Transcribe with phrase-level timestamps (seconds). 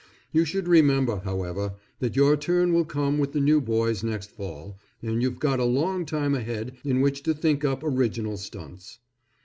[0.31, 4.79] You should remember, however, that your turn will come with the new boys next fall,
[5.03, 8.97] and you've got a long time ahead in which to think up original stunts.